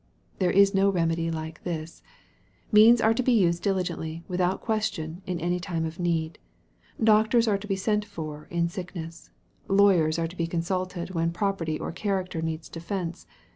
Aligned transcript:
There 0.39 0.49
is 0.49 0.73
no 0.73 0.89
remedy 0.89 1.29
like 1.29 1.63
this. 1.63 2.01
Means 2.71 3.01
are 3.01 3.13
to 3.13 3.21
he 3.21 3.43
used 3.43 3.61
diligently, 3.61 4.23
without 4.27 4.59
question, 4.59 5.21
in 5.27 5.39
any 5.39 5.59
time 5.59 5.85
of 5.85 5.99
need. 5.99 6.39
Doctors 7.03 7.47
are 7.47 7.59
to 7.59 7.67
be 7.67 7.75
sent 7.75 8.03
for, 8.03 8.45
in 8.49 8.67
sickness. 8.67 9.29
Lawyers 9.67 10.17
are 10.17 10.27
to 10.27 10.35
be 10.35 10.47
consulted 10.47 11.11
when 11.11 11.29
property 11.31 11.79
or 11.79 11.91
character 11.91 12.41
needs 12.41 12.67
defence. 12.67 13.27